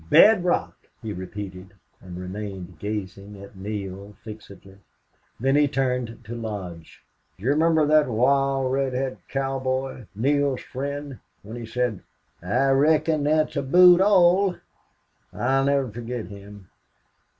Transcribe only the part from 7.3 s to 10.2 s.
"Do you remember that wild red head cowboy